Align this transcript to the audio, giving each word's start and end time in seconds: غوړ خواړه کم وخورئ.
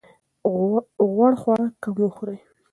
غوړ 1.13 1.33
خواړه 1.41 1.67
کم 1.83 1.95
وخورئ. 2.03 2.39